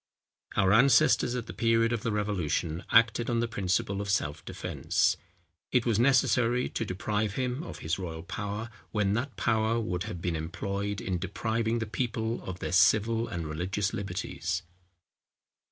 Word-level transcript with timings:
Our 0.55 0.73
ancestors 0.73 1.35
at 1.35 1.45
the 1.45 1.53
period 1.53 1.93
of 1.93 2.01
the 2.01 2.11
revolution, 2.11 2.83
acted 2.89 3.29
on 3.29 3.39
the 3.39 3.47
principle 3.47 4.01
of 4.01 4.09
self 4.09 4.43
defence. 4.45 5.15
It 5.71 5.85
was 5.85 5.99
necessary 5.99 6.69
to 6.69 6.83
deprive 6.83 7.35
him 7.35 7.61
of 7.61 7.77
his 7.85 7.99
royal 7.99 8.23
power, 8.23 8.71
when 8.89 9.13
that 9.13 9.37
power 9.37 9.79
would 9.79 10.05
have 10.05 10.19
been 10.19 10.35
employed 10.35 11.01
in 11.01 11.19
depriving 11.19 11.77
the 11.77 11.85
people 11.85 12.41
of 12.45 12.57
their 12.57 12.71
civil 12.71 13.27
and 13.27 13.45
religious 13.45 13.93
liberties. 13.93 14.63